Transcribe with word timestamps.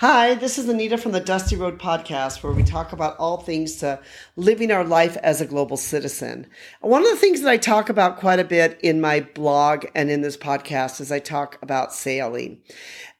Hi, 0.00 0.32
this 0.32 0.56
is 0.56 0.66
Anita 0.66 0.96
from 0.96 1.12
the 1.12 1.20
Dusty 1.20 1.56
Road 1.56 1.78
Podcast, 1.78 2.42
where 2.42 2.54
we 2.54 2.62
talk 2.62 2.94
about 2.94 3.18
all 3.18 3.36
things 3.36 3.76
to 3.80 4.00
living 4.34 4.72
our 4.72 4.82
life 4.82 5.18
as 5.18 5.42
a 5.42 5.46
global 5.46 5.76
citizen. 5.76 6.46
One 6.80 7.02
of 7.02 7.10
the 7.10 7.18
things 7.18 7.42
that 7.42 7.50
I 7.50 7.58
talk 7.58 7.90
about 7.90 8.18
quite 8.18 8.38
a 8.38 8.44
bit 8.44 8.80
in 8.82 9.02
my 9.02 9.20
blog 9.20 9.84
and 9.94 10.08
in 10.10 10.22
this 10.22 10.38
podcast 10.38 11.02
is 11.02 11.12
I 11.12 11.18
talk 11.18 11.58
about 11.60 11.92
sailing. 11.92 12.62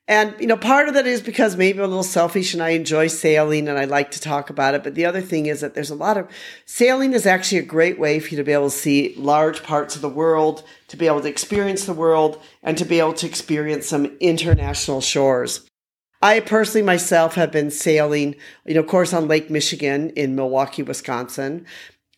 And, 0.09 0.35
you 0.41 0.47
know, 0.47 0.57
part 0.57 0.89
of 0.89 0.95
that 0.95 1.07
is 1.07 1.21
because 1.21 1.55
maybe 1.55 1.81
I'm 1.81 1.85
a 1.85 1.89
little 1.89 2.03
selfish 2.03 2.55
and 2.55 2.63
I 2.63 2.71
enjoy 2.71 3.09
sailing 3.09 3.69
and 3.69 3.79
I 3.79 3.85
like 3.85 4.11
to 4.13 4.21
talk 4.21 4.49
about 4.49 4.73
it. 4.73 4.83
But 4.83 4.95
the 4.95 5.05
other 5.05 5.21
thing 5.21 5.45
is 5.45 5.61
that 5.61 5.75
there's 5.75 5.91
a 5.91 5.95
lot 5.95 6.17
of 6.17 6.31
sailing 6.65 7.13
is 7.13 7.27
actually 7.27 7.59
a 7.59 7.63
great 7.63 7.99
way 7.99 8.21
for 8.21 8.29
you 8.29 8.39
to 8.39 8.43
be 8.43 8.53
able 8.53 8.71
to 8.71 8.75
see 8.77 9.15
large 9.19 9.63
parts 9.63 9.97
of 9.97 10.01
the 10.01 10.09
world, 10.09 10.65
to 10.89 10.97
be 10.97 11.07
able 11.07 11.21
to 11.21 11.29
experience 11.29 11.85
the 11.85 11.93
world, 11.93 12.41
and 12.63 12.79
to 12.79 12.87
be 12.87 13.01
able 13.01 13.13
to 13.13 13.27
experience 13.27 13.87
some 13.87 14.17
international 14.19 15.03
shores. 15.03 15.70
I 16.23 16.41
personally 16.41 16.85
myself 16.85 17.35
have 17.35 17.51
been 17.51 17.71
sailing, 17.71 18.37
you 18.67 18.75
know, 18.75 18.81
of 18.81 18.87
course, 18.87 19.13
on 19.13 19.29
Lake 19.29 19.51
Michigan 19.51 20.11
in 20.11 20.35
Milwaukee, 20.35 20.83
Wisconsin. 20.83 21.67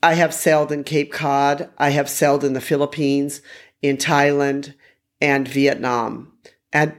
I 0.02 0.14
have 0.14 0.34
sailed 0.34 0.72
in 0.72 0.82
Cape 0.82 1.12
Cod. 1.12 1.70
I 1.78 1.90
have 1.90 2.10
sailed 2.10 2.42
in 2.42 2.54
the 2.54 2.60
Philippines, 2.60 3.42
in 3.80 3.96
Thailand, 3.96 4.74
and 5.20 5.46
Vietnam. 5.46 6.32
And 6.72 6.94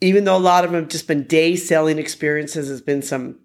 even 0.00 0.24
though 0.24 0.36
a 0.36 0.38
lot 0.38 0.64
of 0.64 0.72
them 0.72 0.80
have 0.80 0.90
just 0.90 1.06
been 1.06 1.24
day 1.24 1.56
sailing 1.56 1.98
experiences, 1.98 2.68
has 2.68 2.80
been 2.80 3.02
some 3.02 3.38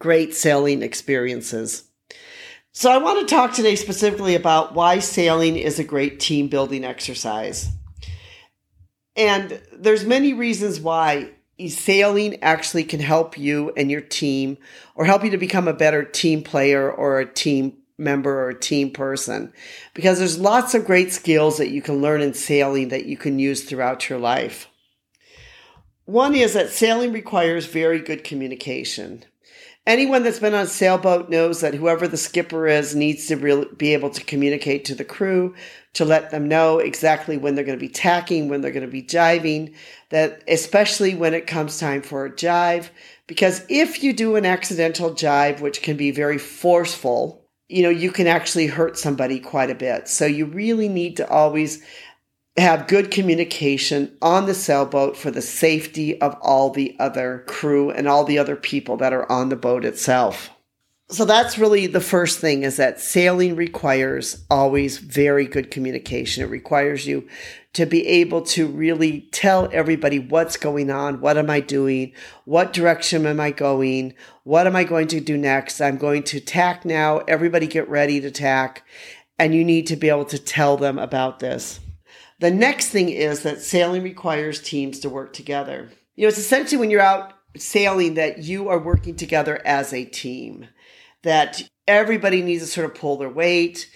great 0.00 0.34
sailing 0.34 0.82
experiences. 0.82 1.84
So 2.72 2.90
I 2.90 2.98
want 2.98 3.20
to 3.20 3.32
talk 3.32 3.52
today 3.52 3.76
specifically 3.76 4.34
about 4.34 4.74
why 4.74 4.98
sailing 4.98 5.56
is 5.56 5.78
a 5.78 5.84
great 5.84 6.18
team 6.18 6.48
building 6.48 6.84
exercise. 6.84 7.70
And 9.16 9.60
there's 9.72 10.04
many 10.04 10.32
reasons 10.32 10.80
why 10.80 11.30
sailing 11.66 12.40
actually 12.42 12.84
can 12.84 13.00
help 13.00 13.36
you 13.36 13.72
and 13.76 13.90
your 13.90 14.00
team 14.00 14.58
or 14.94 15.04
help 15.04 15.24
you 15.24 15.30
to 15.30 15.38
become 15.38 15.66
a 15.66 15.72
better 15.72 16.04
team 16.04 16.42
player 16.42 16.90
or 16.90 17.18
a 17.18 17.32
team 17.32 17.76
member 17.98 18.40
or 18.40 18.50
a 18.50 18.58
team 18.58 18.92
person 18.92 19.52
because 19.92 20.18
there's 20.18 20.38
lots 20.38 20.74
of 20.74 20.86
great 20.86 21.12
skills 21.12 21.58
that 21.58 21.70
you 21.70 21.82
can 21.82 22.00
learn 22.00 22.20
in 22.20 22.32
sailing 22.32 22.88
that 22.88 23.06
you 23.06 23.16
can 23.16 23.40
use 23.40 23.64
throughout 23.64 24.08
your 24.08 24.18
life. 24.20 24.68
One 26.04 26.34
is 26.34 26.54
that 26.54 26.70
sailing 26.70 27.12
requires 27.12 27.66
very 27.66 27.98
good 27.98 28.24
communication. 28.24 29.24
Anyone 29.88 30.22
that's 30.22 30.38
been 30.38 30.52
on 30.52 30.64
a 30.64 30.66
sailboat 30.66 31.30
knows 31.30 31.62
that 31.62 31.72
whoever 31.72 32.06
the 32.06 32.18
skipper 32.18 32.66
is 32.66 32.94
needs 32.94 33.26
to 33.28 33.36
really 33.36 33.68
be 33.74 33.94
able 33.94 34.10
to 34.10 34.22
communicate 34.22 34.84
to 34.84 34.94
the 34.94 35.02
crew 35.02 35.54
to 35.94 36.04
let 36.04 36.30
them 36.30 36.46
know 36.46 36.78
exactly 36.78 37.38
when 37.38 37.54
they're 37.54 37.64
going 37.64 37.78
to 37.78 37.80
be 37.80 37.88
tacking, 37.88 38.50
when 38.50 38.60
they're 38.60 38.70
going 38.70 38.84
to 38.84 38.92
be 38.92 39.02
jibing, 39.02 39.74
that 40.10 40.42
especially 40.46 41.14
when 41.14 41.32
it 41.32 41.46
comes 41.46 41.78
time 41.78 42.02
for 42.02 42.26
a 42.26 42.36
jibe. 42.36 42.84
Because 43.26 43.64
if 43.70 44.02
you 44.02 44.12
do 44.12 44.36
an 44.36 44.44
accidental 44.44 45.14
jibe, 45.14 45.60
which 45.60 45.80
can 45.80 45.96
be 45.96 46.10
very 46.10 46.36
forceful, 46.36 47.42
you 47.68 47.82
know, 47.82 47.88
you 47.88 48.12
can 48.12 48.26
actually 48.26 48.66
hurt 48.66 48.98
somebody 48.98 49.40
quite 49.40 49.70
a 49.70 49.74
bit. 49.74 50.06
So 50.06 50.26
you 50.26 50.44
really 50.44 50.90
need 50.90 51.16
to 51.16 51.26
always 51.30 51.82
have 52.58 52.88
good 52.88 53.10
communication 53.10 54.16
on 54.20 54.46
the 54.46 54.54
sailboat 54.54 55.16
for 55.16 55.30
the 55.30 55.42
safety 55.42 56.20
of 56.20 56.36
all 56.40 56.70
the 56.70 56.96
other 56.98 57.44
crew 57.46 57.90
and 57.90 58.08
all 58.08 58.24
the 58.24 58.38
other 58.38 58.56
people 58.56 58.96
that 58.98 59.12
are 59.12 59.30
on 59.30 59.48
the 59.48 59.56
boat 59.56 59.84
itself. 59.84 60.50
So 61.10 61.24
that's 61.24 61.56
really 61.56 61.86
the 61.86 62.02
first 62.02 62.38
thing 62.38 62.64
is 62.64 62.76
that 62.76 63.00
sailing 63.00 63.56
requires 63.56 64.44
always 64.50 64.98
very 64.98 65.46
good 65.46 65.70
communication. 65.70 66.42
It 66.42 66.50
requires 66.50 67.06
you 67.06 67.26
to 67.72 67.86
be 67.86 68.06
able 68.06 68.42
to 68.42 68.66
really 68.66 69.22
tell 69.32 69.70
everybody 69.72 70.18
what's 70.18 70.58
going 70.58 70.90
on. 70.90 71.22
What 71.22 71.38
am 71.38 71.48
I 71.48 71.60
doing? 71.60 72.12
What 72.44 72.74
direction 72.74 73.24
am 73.24 73.40
I 73.40 73.52
going? 73.52 74.14
What 74.44 74.66
am 74.66 74.76
I 74.76 74.84
going 74.84 75.08
to 75.08 75.20
do 75.20 75.38
next? 75.38 75.80
I'm 75.80 75.96
going 75.96 76.24
to 76.24 76.40
tack 76.40 76.84
now. 76.84 77.18
Everybody 77.20 77.66
get 77.66 77.88
ready 77.88 78.20
to 78.20 78.30
tack. 78.30 78.86
And 79.38 79.54
you 79.54 79.64
need 79.64 79.86
to 79.86 79.96
be 79.96 80.10
able 80.10 80.26
to 80.26 80.38
tell 80.38 80.76
them 80.76 80.98
about 80.98 81.38
this. 81.38 81.80
The 82.40 82.50
next 82.50 82.90
thing 82.90 83.08
is 83.08 83.42
that 83.42 83.62
sailing 83.62 84.02
requires 84.02 84.60
teams 84.60 85.00
to 85.00 85.10
work 85.10 85.32
together. 85.32 85.88
You 86.14 86.22
know, 86.22 86.28
it's 86.28 86.38
essentially 86.38 86.78
when 86.78 86.90
you're 86.90 87.00
out 87.00 87.32
sailing 87.56 88.14
that 88.14 88.38
you 88.38 88.68
are 88.68 88.78
working 88.78 89.16
together 89.16 89.60
as 89.64 89.92
a 89.92 90.04
team, 90.04 90.66
that 91.22 91.62
everybody 91.88 92.42
needs 92.42 92.62
to 92.62 92.68
sort 92.68 92.84
of 92.84 92.94
pull 92.94 93.16
their 93.16 93.28
weight 93.28 93.90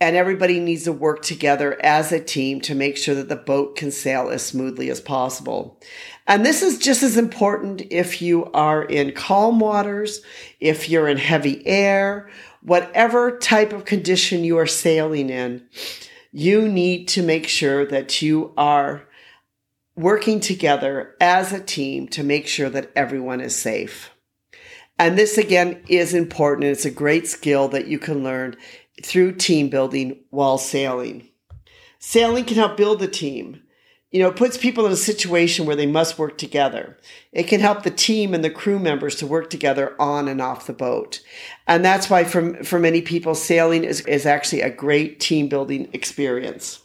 and 0.00 0.16
everybody 0.16 0.58
needs 0.58 0.84
to 0.84 0.92
work 0.92 1.22
together 1.22 1.78
as 1.84 2.10
a 2.10 2.18
team 2.18 2.60
to 2.62 2.74
make 2.74 2.96
sure 2.96 3.14
that 3.14 3.28
the 3.28 3.36
boat 3.36 3.76
can 3.76 3.90
sail 3.90 4.30
as 4.30 4.44
smoothly 4.44 4.90
as 4.90 5.00
possible. 5.00 5.78
And 6.26 6.44
this 6.44 6.62
is 6.62 6.78
just 6.78 7.02
as 7.02 7.16
important 7.16 7.82
if 7.90 8.22
you 8.22 8.46
are 8.52 8.82
in 8.82 9.12
calm 9.12 9.60
waters, 9.60 10.22
if 10.60 10.88
you're 10.88 11.08
in 11.08 11.18
heavy 11.18 11.64
air, 11.66 12.30
whatever 12.62 13.38
type 13.38 13.72
of 13.72 13.84
condition 13.84 14.44
you 14.44 14.58
are 14.58 14.66
sailing 14.66 15.30
in 15.30 15.68
you 16.32 16.66
need 16.66 17.06
to 17.08 17.22
make 17.22 17.46
sure 17.46 17.86
that 17.86 18.22
you 18.22 18.52
are 18.56 19.06
working 19.94 20.40
together 20.40 21.14
as 21.20 21.52
a 21.52 21.62
team 21.62 22.08
to 22.08 22.24
make 22.24 22.48
sure 22.48 22.70
that 22.70 22.90
everyone 22.96 23.40
is 23.40 23.54
safe. 23.54 24.10
And 24.98 25.18
this 25.18 25.36
again 25.36 25.82
is 25.88 26.14
important. 26.14 26.66
It's 26.66 26.86
a 26.86 26.90
great 26.90 27.28
skill 27.28 27.68
that 27.68 27.86
you 27.86 27.98
can 27.98 28.24
learn 28.24 28.56
through 29.02 29.36
team 29.36 29.68
building 29.68 30.20
while 30.30 30.58
sailing. 30.58 31.28
Sailing 31.98 32.44
can 32.44 32.56
help 32.56 32.76
build 32.76 33.02
a 33.02 33.08
team 33.08 33.62
you 34.12 34.22
know, 34.22 34.28
it 34.28 34.36
puts 34.36 34.58
people 34.58 34.84
in 34.84 34.92
a 34.92 34.96
situation 34.96 35.64
where 35.64 35.74
they 35.74 35.86
must 35.86 36.18
work 36.18 36.36
together. 36.36 36.98
It 37.32 37.44
can 37.44 37.60
help 37.60 37.82
the 37.82 37.90
team 37.90 38.34
and 38.34 38.44
the 38.44 38.50
crew 38.50 38.78
members 38.78 39.16
to 39.16 39.26
work 39.26 39.48
together 39.48 39.96
on 39.98 40.28
and 40.28 40.40
off 40.40 40.66
the 40.66 40.74
boat. 40.74 41.20
And 41.66 41.82
that's 41.82 42.10
why 42.10 42.24
for, 42.24 42.62
for 42.62 42.78
many 42.78 43.00
people, 43.00 43.34
sailing 43.34 43.84
is, 43.84 44.02
is 44.02 44.26
actually 44.26 44.60
a 44.60 44.70
great 44.70 45.18
team 45.18 45.48
building 45.48 45.88
experience. 45.94 46.80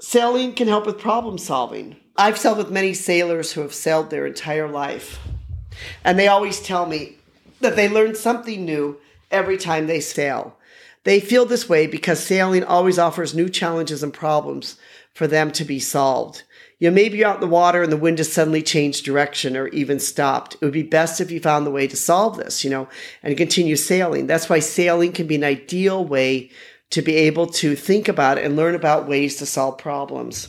Sailing 0.00 0.54
can 0.54 0.66
help 0.66 0.86
with 0.86 0.98
problem 0.98 1.36
solving. 1.36 1.96
I've 2.16 2.38
sailed 2.38 2.58
with 2.58 2.70
many 2.70 2.94
sailors 2.94 3.52
who 3.52 3.60
have 3.60 3.74
sailed 3.74 4.08
their 4.08 4.26
entire 4.26 4.68
life. 4.68 5.18
And 6.02 6.18
they 6.18 6.28
always 6.28 6.60
tell 6.60 6.86
me 6.86 7.18
that 7.60 7.76
they 7.76 7.90
learn 7.90 8.14
something 8.14 8.64
new 8.64 8.98
every 9.30 9.58
time 9.58 9.86
they 9.86 10.00
sail. 10.00 10.56
They 11.02 11.20
feel 11.20 11.44
this 11.44 11.68
way 11.68 11.86
because 11.86 12.24
sailing 12.24 12.64
always 12.64 12.98
offers 12.98 13.34
new 13.34 13.50
challenges 13.50 14.02
and 14.02 14.14
problems 14.14 14.78
for 15.12 15.26
them 15.26 15.50
to 15.52 15.64
be 15.64 15.78
solved. 15.78 16.42
You 16.78 16.90
know, 16.90 16.94
maybe 16.94 17.18
you're 17.18 17.28
out 17.28 17.36
in 17.36 17.40
the 17.40 17.46
water 17.46 17.82
and 17.82 17.92
the 17.92 17.96
wind 17.96 18.18
has 18.18 18.32
suddenly 18.32 18.62
changed 18.62 19.04
direction 19.04 19.56
or 19.56 19.68
even 19.68 20.00
stopped. 20.00 20.54
It 20.54 20.64
would 20.64 20.72
be 20.72 20.82
best 20.82 21.20
if 21.20 21.30
you 21.30 21.40
found 21.40 21.66
the 21.66 21.70
way 21.70 21.86
to 21.86 21.96
solve 21.96 22.36
this, 22.36 22.64
you 22.64 22.70
know, 22.70 22.88
and 23.22 23.36
continue 23.36 23.76
sailing. 23.76 24.26
That's 24.26 24.48
why 24.48 24.58
sailing 24.58 25.12
can 25.12 25.26
be 25.26 25.36
an 25.36 25.44
ideal 25.44 26.04
way 26.04 26.50
to 26.90 27.02
be 27.02 27.14
able 27.16 27.46
to 27.46 27.74
think 27.74 28.08
about 28.08 28.38
and 28.38 28.56
learn 28.56 28.74
about 28.74 29.08
ways 29.08 29.36
to 29.36 29.46
solve 29.46 29.78
problems. 29.78 30.48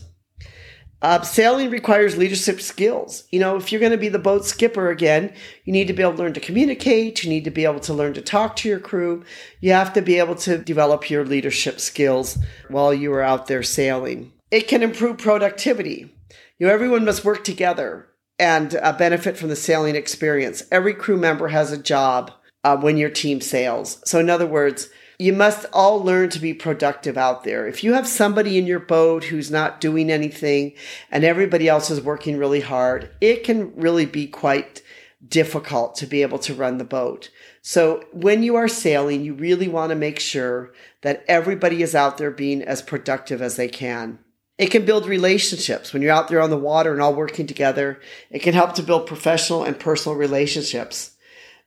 Uh, 1.02 1.22
sailing 1.22 1.69
requires 1.69 2.18
leadership 2.18 2.59
skills. 2.59 3.25
You 3.30 3.40
know, 3.40 3.57
if 3.57 3.72
you're 3.72 3.80
going 3.80 3.92
to 3.92 3.97
be 3.97 4.09
the 4.09 4.18
boat 4.18 4.46
skipper 4.46 4.90
again, 4.90 5.34
you 5.63 5.72
need 5.72 5.88
to 5.88 5.94
be 5.94 6.02
able 6.02 6.13
to 6.13 6.18
learn 6.18 6.34
to 6.34 6.40
communicate. 6.40 7.24
You 7.24 7.30
need 7.30 7.44
to 7.44 7.52
be 7.52 7.66
able 7.66 7.81
to 7.81 7.94
learn 7.94 8.13
to 8.13 8.22
talk 8.22 8.56
to 8.57 8.69
your 8.69 8.80
crew. 8.80 9.24
You 9.62 9.74
have 9.74 9.94
to 9.94 10.02
be 10.02 10.18
able 10.18 10.36
to 10.36 10.57
develop 10.57 11.09
your 11.09 11.24
leadership 11.24 11.80
skills 11.80 12.40
while 12.69 12.94
you 12.94 13.13
are 13.13 13.22
out 13.22 13.46
there 13.46 13.62
sailing. 13.62 14.31
It 14.55 14.69
can 14.69 14.83
improve 14.83 15.17
productivity. 15.17 16.16
You 16.57 16.67
know, 16.67 16.73
everyone 16.73 17.03
must 17.03 17.25
work 17.25 17.43
together 17.43 18.07
and 18.39 18.73
uh, 18.73 18.93
benefit 18.93 19.35
from 19.35 19.49
the 19.49 19.55
sailing 19.57 19.97
experience. 19.97 20.63
Every 20.71 20.93
crew 20.93 21.17
member 21.17 21.49
has 21.49 21.73
a 21.73 21.77
job 21.77 22.31
uh, 22.63 22.77
when 22.77 22.95
your 22.95 23.09
team 23.09 23.41
sails. 23.41 24.01
So, 24.05 24.17
in 24.17 24.29
other 24.29 24.47
words, 24.47 24.88
you 25.19 25.33
must 25.33 25.65
all 25.73 26.01
learn 26.01 26.29
to 26.29 26.39
be 26.39 26.53
productive 26.53 27.17
out 27.17 27.44
there. 27.44 27.67
If 27.67 27.83
you 27.83 27.95
have 27.95 28.07
somebody 28.07 28.57
in 28.57 28.65
your 28.65 28.79
boat 28.79 29.25
who's 29.25 29.51
not 29.51 29.81
doing 29.81 30.09
anything 30.09 30.71
and 31.12 31.25
everybody 31.25 31.68
else 31.68 31.91
is 31.91 32.00
working 32.00 32.38
really 32.38 32.62
hard, 32.62 33.09
it 33.19 33.44
can 33.44 33.75
really 33.75 34.06
be 34.06 34.25
quite 34.25 34.81
difficult 35.27 35.95
to 35.95 36.07
be 36.07 36.21
able 36.21 36.39
to 36.39 36.53
run 36.53 36.77
the 36.77 36.85
boat. 36.85 37.30
So 37.62 38.06
when 38.13 38.41
you 38.41 38.56
are 38.56 38.69
sailing, 38.69 39.25
you 39.25 39.33
really 39.33 39.68
want 39.68 39.89
to 39.89 39.97
make 39.97 40.21
sure 40.21 40.71
that 41.01 41.25
everybody 41.27 41.83
is 41.83 41.94
out 41.94 42.18
there 42.18 42.31
being 42.31 42.62
as 42.62 42.81
productive 42.81 43.41
as 43.41 43.57
they 43.57 43.68
can. 43.68 44.19
It 44.57 44.72
can 44.72 44.86
build 44.86 45.06
relationships 45.06 45.92
when 45.92 46.02
you're 46.02 46.13
out 46.13 46.30
there 46.30 46.42
on 46.42 46.50
the 46.50 46.57
water 46.57 46.94
and 46.94 47.02
all 47.02 47.13
working 47.13 47.46
together. 47.46 48.00
It 48.30 48.40
can 48.40 48.54
help 48.54 48.75
to 48.75 48.84
build 48.84 49.06
professional 49.06 49.63
and 49.63 49.78
personal 49.78 50.18
relationships. 50.18 51.12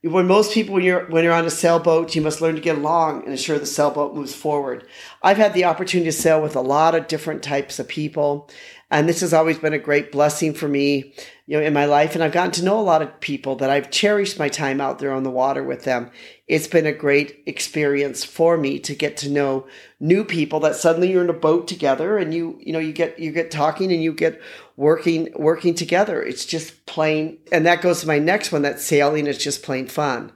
When 0.01 0.27
most 0.27 0.53
people, 0.53 0.75
when 0.75 0.83
you're, 0.83 1.05
when 1.07 1.23
you're 1.23 1.33
on 1.33 1.45
a 1.45 1.51
sailboat, 1.51 2.15
you 2.15 2.21
must 2.21 2.39
learn 2.41 2.55
to 2.55 2.61
get 2.61 2.77
along 2.77 3.23
and 3.23 3.31
ensure 3.31 3.59
the 3.59 3.65
sailboat 3.65 4.15
moves 4.15 4.33
forward. 4.33 4.87
I've 5.21 5.37
had 5.37 5.53
the 5.53 5.65
opportunity 5.65 6.09
to 6.09 6.17
sail 6.17 6.41
with 6.41 6.55
a 6.55 6.61
lot 6.61 6.95
of 6.95 7.07
different 7.07 7.43
types 7.43 7.79
of 7.79 7.87
people. 7.89 8.49
And 8.91 9.07
this 9.07 9.21
has 9.21 9.33
always 9.33 9.59
been 9.59 9.73
a 9.73 9.79
great 9.79 10.11
blessing 10.11 10.53
for 10.53 10.67
me, 10.67 11.13
you 11.45 11.57
know, 11.57 11.63
in 11.63 11.73
my 11.73 11.85
life. 11.85 12.15
And 12.15 12.23
I've 12.23 12.31
gotten 12.31 12.51
to 12.53 12.65
know 12.65 12.79
a 12.79 12.81
lot 12.81 13.03
of 13.03 13.19
people 13.19 13.55
that 13.57 13.69
I've 13.69 13.91
cherished 13.91 14.39
my 14.39 14.49
time 14.49 14.81
out 14.81 14.97
there 14.97 15.11
on 15.11 15.21
the 15.23 15.29
water 15.29 15.63
with 15.63 15.83
them. 15.83 16.09
it's 16.47 16.67
been 16.67 16.87
a 16.87 16.91
great 16.91 17.43
experience 17.45 18.23
for 18.23 18.57
me 18.57 18.79
to 18.79 18.95
get 18.95 19.15
to 19.17 19.29
know 19.29 19.67
new 19.99 20.23
people 20.23 20.59
that 20.61 20.75
suddenly 20.75 21.11
you're 21.11 21.23
in 21.23 21.29
a 21.29 21.33
boat 21.33 21.67
together 21.67 22.17
and 22.17 22.33
you 22.33 22.57
you 22.61 22.73
know 22.73 22.79
you 22.79 22.91
get 22.91 23.19
you 23.19 23.31
get 23.31 23.51
talking 23.51 23.91
and 23.91 24.03
you 24.03 24.11
get 24.11 24.41
working 24.75 25.29
working 25.35 25.75
together 25.75 26.23
it's 26.23 26.45
just 26.45 26.85
plain 26.87 27.37
and 27.51 27.65
that 27.65 27.81
goes 27.81 28.01
to 28.01 28.07
my 28.07 28.17
next 28.17 28.51
one 28.51 28.63
that 28.63 28.79
sailing 28.79 29.27
is 29.27 29.37
just 29.37 29.61
plain 29.61 29.87
fun 29.87 30.31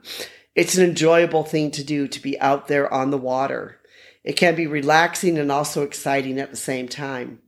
it's 0.54 0.76
an 0.76 0.84
enjoyable 0.84 1.42
thing 1.42 1.70
to 1.70 1.82
do 1.82 2.06
to 2.06 2.20
be 2.20 2.38
out 2.40 2.68
there 2.68 2.92
on 2.92 3.10
the 3.10 3.18
water 3.18 3.80
it 4.22 4.34
can 4.34 4.54
be 4.54 4.66
relaxing 4.66 5.36
and 5.36 5.50
also 5.50 5.82
exciting 5.82 6.38
at 6.38 6.50
the 6.50 6.56
same 6.56 6.86
time 6.86 7.40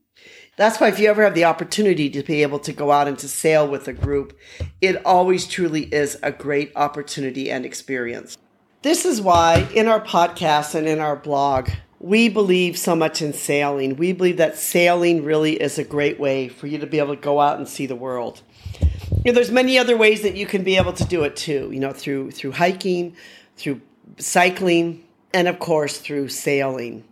that's 0.57 0.81
why 0.81 0.89
if 0.89 0.99
you 0.99 1.09
ever 1.09 1.23
have 1.23 1.35
the 1.35 1.45
opportunity 1.45 2.09
to 2.11 2.23
be 2.23 2.43
able 2.43 2.59
to 2.61 2.73
go 2.73 2.91
out 2.91 3.09
and 3.09 3.19
to 3.19 3.29
sail 3.29 3.69
with 3.69 3.87
a 3.89 3.93
group, 3.93 4.37
it 4.81 5.05
always 5.05 5.47
truly 5.47 5.83
is 5.85 6.19
a 6.23 6.33
great 6.33 6.73
opportunity 6.75 7.51
and 7.51 7.65
experience. 7.67 8.39
This 8.83 9.05
is 9.05 9.21
why 9.21 9.69
in 9.75 9.87
our 9.87 10.01
podcast 10.01 10.75
and 10.75 10.89
in 10.89 10.99
our 10.99 11.17
blog, 11.17 11.69
we 12.01 12.29
believe 12.29 12.79
so 12.79 12.97
much 12.97 13.21
in 13.21 13.33
sailing. 13.33 13.97
We 13.97 14.13
believe 14.13 14.39
that 14.39 14.57
sailing 14.57 15.25
really 15.25 15.61
is 15.61 15.79
a 15.79 15.85
great 15.85 16.19
way 16.19 16.49
for 16.49 16.67
you 16.67 16.79
to 16.79 16.87
be 16.87 16.99
able 16.99 17.15
to 17.15 17.21
go 17.21 17.41
out 17.41 17.59
and 17.59 17.69
see 17.69 17.87
the 17.87 17.97
world. 17.97 18.43
You 19.25 19.33
know, 19.33 19.33
there's 19.33 19.51
many 19.51 19.79
other 19.79 19.97
ways 19.97 20.23
that 20.23 20.37
you 20.37 20.47
can 20.47 20.63
be 20.63 20.77
able 20.77 20.93
to 20.95 21.05
do 21.05 21.25
it 21.25 21.37
too, 21.37 21.71
you 21.73 21.81
know, 21.81 21.93
through 21.93 22.31
through 22.31 22.53
hiking, 22.53 23.17
through 23.57 23.81
cycling, 24.19 25.05
and 25.35 25.49
of 25.49 25.59
course 25.59 25.99
through 25.99 26.29
sailing. 26.29 27.05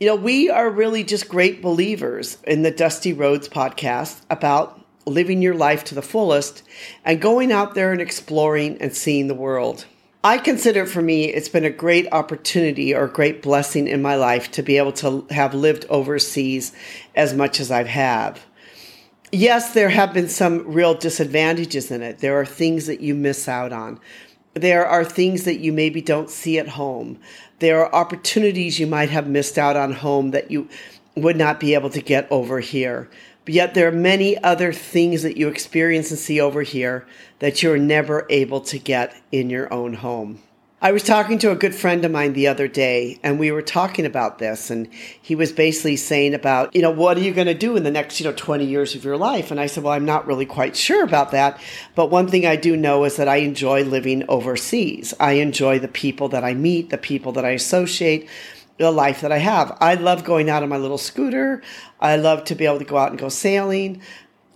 You 0.00 0.06
know, 0.06 0.14
we 0.14 0.48
are 0.48 0.70
really 0.70 1.02
just 1.02 1.28
great 1.28 1.60
believers 1.60 2.38
in 2.44 2.62
the 2.62 2.70
Dusty 2.70 3.12
Roads 3.12 3.48
podcast 3.48 4.20
about 4.30 4.80
living 5.06 5.42
your 5.42 5.54
life 5.54 5.82
to 5.84 5.96
the 5.96 6.02
fullest 6.02 6.62
and 7.04 7.20
going 7.20 7.50
out 7.50 7.74
there 7.74 7.90
and 7.90 8.00
exploring 8.00 8.80
and 8.80 8.94
seeing 8.94 9.26
the 9.26 9.34
world. 9.34 9.86
I 10.22 10.38
consider 10.38 10.86
for 10.86 11.02
me, 11.02 11.24
it's 11.24 11.48
been 11.48 11.64
a 11.64 11.70
great 11.70 12.06
opportunity 12.12 12.94
or 12.94 13.04
a 13.04 13.12
great 13.12 13.42
blessing 13.42 13.88
in 13.88 14.00
my 14.00 14.14
life 14.14 14.52
to 14.52 14.62
be 14.62 14.78
able 14.78 14.92
to 14.92 15.26
have 15.30 15.52
lived 15.52 15.84
overseas 15.88 16.72
as 17.16 17.34
much 17.34 17.58
as 17.58 17.72
I've 17.72 17.88
have. 17.88 18.46
Yes, 19.32 19.74
there 19.74 19.88
have 19.88 20.14
been 20.14 20.28
some 20.28 20.72
real 20.72 20.94
disadvantages 20.94 21.90
in 21.90 22.02
it. 22.02 22.18
There 22.20 22.38
are 22.38 22.46
things 22.46 22.86
that 22.86 23.00
you 23.00 23.16
miss 23.16 23.48
out 23.48 23.72
on. 23.72 23.98
There 24.54 24.86
are 24.86 25.04
things 25.04 25.44
that 25.44 25.60
you 25.60 25.72
maybe 25.72 26.00
don't 26.00 26.30
see 26.30 26.58
at 26.58 26.68
home. 26.68 27.18
There 27.58 27.84
are 27.84 27.94
opportunities 27.94 28.78
you 28.78 28.86
might 28.86 29.10
have 29.10 29.28
missed 29.28 29.58
out 29.58 29.76
on 29.76 29.92
home 29.92 30.30
that 30.32 30.50
you 30.50 30.68
would 31.14 31.36
not 31.36 31.60
be 31.60 31.74
able 31.74 31.90
to 31.90 32.00
get 32.00 32.30
over 32.30 32.60
here. 32.60 33.08
But 33.44 33.54
yet 33.54 33.74
there 33.74 33.88
are 33.88 33.92
many 33.92 34.36
other 34.42 34.72
things 34.72 35.22
that 35.22 35.36
you 35.36 35.48
experience 35.48 36.10
and 36.10 36.18
see 36.18 36.40
over 36.40 36.62
here 36.62 37.06
that 37.38 37.62
you're 37.62 37.78
never 37.78 38.26
able 38.28 38.60
to 38.62 38.78
get 38.78 39.14
in 39.32 39.48
your 39.50 39.72
own 39.72 39.94
home. 39.94 40.42
I 40.80 40.92
was 40.92 41.02
talking 41.02 41.40
to 41.40 41.50
a 41.50 41.56
good 41.56 41.74
friend 41.74 42.04
of 42.04 42.12
mine 42.12 42.34
the 42.34 42.46
other 42.46 42.68
day, 42.68 43.18
and 43.24 43.40
we 43.40 43.50
were 43.50 43.62
talking 43.62 44.06
about 44.06 44.38
this, 44.38 44.70
and 44.70 44.88
he 45.20 45.34
was 45.34 45.50
basically 45.50 45.96
saying 45.96 46.34
about, 46.34 46.72
you 46.72 46.82
know, 46.82 46.92
what 46.92 47.16
are 47.16 47.20
you 47.20 47.34
going 47.34 47.48
to 47.48 47.54
do 47.54 47.76
in 47.76 47.82
the 47.82 47.90
next, 47.90 48.20
you 48.20 48.26
know, 48.26 48.32
20 48.32 48.64
years 48.64 48.94
of 48.94 49.02
your 49.02 49.16
life? 49.16 49.50
And 49.50 49.58
I 49.58 49.66
said, 49.66 49.82
well, 49.82 49.92
I'm 49.92 50.04
not 50.04 50.28
really 50.28 50.46
quite 50.46 50.76
sure 50.76 51.02
about 51.02 51.32
that. 51.32 51.60
But 51.96 52.12
one 52.12 52.28
thing 52.28 52.46
I 52.46 52.54
do 52.54 52.76
know 52.76 53.02
is 53.02 53.16
that 53.16 53.26
I 53.26 53.38
enjoy 53.38 53.82
living 53.82 54.22
overseas. 54.28 55.14
I 55.18 55.32
enjoy 55.32 55.80
the 55.80 55.88
people 55.88 56.28
that 56.28 56.44
I 56.44 56.54
meet, 56.54 56.90
the 56.90 56.98
people 56.98 57.32
that 57.32 57.44
I 57.44 57.50
associate, 57.50 58.28
the 58.76 58.92
life 58.92 59.20
that 59.22 59.32
I 59.32 59.38
have. 59.38 59.76
I 59.80 59.94
love 59.94 60.22
going 60.22 60.48
out 60.48 60.62
on 60.62 60.68
my 60.68 60.76
little 60.76 60.96
scooter. 60.96 61.60
I 61.98 62.14
love 62.14 62.44
to 62.44 62.54
be 62.54 62.66
able 62.66 62.78
to 62.78 62.84
go 62.84 62.98
out 62.98 63.10
and 63.10 63.18
go 63.18 63.28
sailing. 63.28 64.00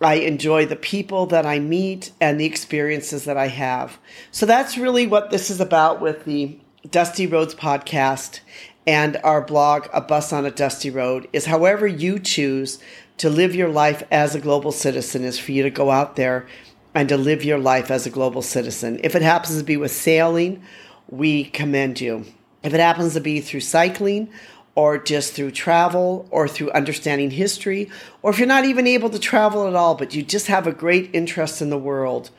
I 0.05 0.15
enjoy 0.15 0.67
the 0.67 0.77
people 0.77 1.27
that 1.27 1.47
I 1.47 1.59
meet 1.59 2.13
and 2.21 2.39
the 2.39 2.47
experiences 2.47 3.25
that 3.25 3.37
I 3.37 3.49
have. 3.49 3.99
So 4.31 4.47
that's 4.47 4.79
really 4.79 5.07
what 5.07 5.31
this 5.31 5.51
is 5.51 5.61
about 5.61 6.01
with 6.01 6.25
the 6.25 6.59
Dusty 6.91 7.27
Roads 7.27 7.55
podcast 7.55 8.41
and 8.87 9.17
our 9.23 9.41
blog, 9.41 9.87
A 9.93 10.01
Bus 10.01 10.33
on 10.33 10.45
a 10.45 10.51
Dusty 10.51 10.91
Road, 10.91 11.29
is 11.33 11.47
however 11.47 11.87
you 11.87 12.19
choose 12.19 12.79
to 13.19 13.31
live 13.31 13.55
your 13.55 13.69
life 13.69 14.03
as 14.11 14.35
a 14.35 14.41
global 14.41 14.73
citizen 14.73 15.23
is 15.23 15.39
for 15.39 15.53
you 15.53 15.63
to 15.63 15.71
go 15.71 15.91
out 15.91 16.17
there 16.17 16.47
and 16.95 17.09
to 17.09 17.17
live 17.17 17.45
your 17.45 17.59
life 17.59 17.91
as 17.91 18.07
a 18.07 18.11
global 18.11 18.43
citizen. 18.43 19.01
If 19.05 19.15
it 19.15 19.23
happens 19.23 19.59
to 19.59 19.65
be 19.65 19.77
with 19.77 19.93
sailing, 19.93 20.63
we 21.09 21.45
commend 21.45 22.01
you. 22.01 22.25
If 22.63 22.75
it 22.75 22.81
happens 22.81 23.15
to 23.15 23.21
be 23.21 23.41
through 23.41 23.61
cycling 23.61 24.29
or 24.75 24.99
just 24.99 25.35
through 25.35 25.51
travel 25.51 26.27
or 26.31 26.49
through 26.49 26.71
understanding 26.71 27.31
history, 27.31 27.91
or 28.23 28.31
if 28.31 28.39
you're 28.39 28.49
not 28.49 28.65
even 28.65 28.87
able 28.87 29.11
to 29.11 29.19
travel 29.19 29.67
at 29.67 29.75
all, 29.75 29.95
but 29.95 30.15
you 30.15 30.23
just 30.23 30.47
have 30.47 30.67
a 30.67 30.73
great 30.73 31.11
interest 31.13 31.61
in 31.61 31.71
the 31.71 31.79
world, 31.79 32.31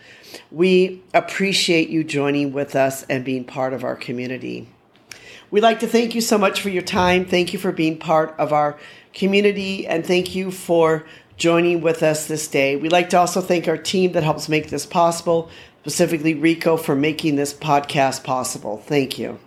we 0.52 1.02
appreciate 1.14 1.90
you 1.90 2.04
joining 2.04 2.52
with 2.52 2.76
us 2.76 3.04
and 3.04 3.24
being 3.24 3.44
part 3.44 3.74
of 3.74 3.84
our 3.84 3.96
community. 3.96 4.68
We'd 5.52 5.62
like 5.62 5.82
to 5.82 5.88
thank 5.88 6.16
you 6.16 6.22
so 6.22 6.40
much 6.40 6.62
for 6.62 6.70
your 6.70 6.82
time. 6.82 7.26
Thank 7.26 7.54
you 7.54 7.60
for 7.60 7.72
being 7.72 8.00
part 8.00 8.34
of 8.40 8.52
our 8.52 8.78
community, 9.14 9.86
and 9.86 10.04
thank 10.04 10.34
you 10.34 10.50
for 10.50 11.06
joining 11.38 11.82
with 11.82 12.02
us 12.02 12.26
this 12.26 12.48
day. 12.48 12.76
We'd 12.76 12.92
like 12.92 13.12
to 13.12 13.20
also 13.20 13.42
thank 13.42 13.68
our 13.68 13.78
team 13.78 14.14
that 14.14 14.24
helps 14.24 14.50
make 14.50 14.70
this 14.70 14.88
possible, 14.88 15.52
specifically 15.82 16.34
Rico 16.34 16.78
for 16.78 16.96
making 16.96 17.36
this 17.36 17.54
podcast 17.54 18.24
possible. 18.24 18.78
Thank 18.78 19.20
you. 19.20 19.38